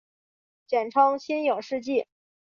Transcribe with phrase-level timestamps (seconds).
[0.65, 2.07] 简称新影世纪。